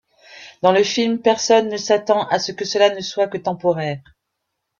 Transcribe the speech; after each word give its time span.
Dans 0.63 0.71
le 0.71 0.83
film, 0.83 1.19
personne 1.19 1.69
ne 1.69 1.77
s'attend 1.77 2.27
à 2.29 2.39
ce 2.39 2.51
que 2.51 2.65
cela 2.65 2.89
ne 2.89 3.01
soit 3.01 3.27
que 3.27 3.37
temporaire. 3.37 4.01